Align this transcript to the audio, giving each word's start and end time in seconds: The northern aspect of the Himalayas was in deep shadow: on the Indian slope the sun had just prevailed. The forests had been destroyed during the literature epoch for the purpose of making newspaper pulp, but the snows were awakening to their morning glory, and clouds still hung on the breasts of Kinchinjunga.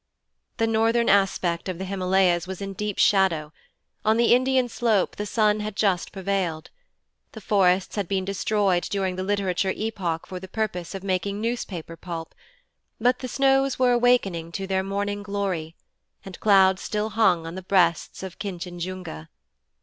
The 0.57 0.65
northern 0.65 1.09
aspect 1.09 1.69
of 1.69 1.77
the 1.77 1.85
Himalayas 1.85 2.47
was 2.47 2.59
in 2.59 2.73
deep 2.73 2.97
shadow: 2.97 3.53
on 4.03 4.17
the 4.17 4.33
Indian 4.33 4.67
slope 4.67 5.15
the 5.15 5.27
sun 5.27 5.59
had 5.59 5.75
just 5.75 6.11
prevailed. 6.11 6.71
The 7.33 7.39
forests 7.39 7.97
had 7.97 8.07
been 8.07 8.25
destroyed 8.25 8.81
during 8.89 9.15
the 9.15 9.21
literature 9.21 9.69
epoch 9.69 10.25
for 10.25 10.39
the 10.39 10.47
purpose 10.47 10.95
of 10.95 11.03
making 11.03 11.39
newspaper 11.39 11.95
pulp, 11.95 12.33
but 12.99 13.19
the 13.19 13.27
snows 13.27 13.77
were 13.77 13.91
awakening 13.91 14.51
to 14.53 14.65
their 14.65 14.81
morning 14.81 15.21
glory, 15.21 15.75
and 16.25 16.39
clouds 16.39 16.81
still 16.81 17.09
hung 17.11 17.45
on 17.45 17.53
the 17.53 17.61
breasts 17.61 18.23
of 18.23 18.39
Kinchinjunga. 18.39 19.29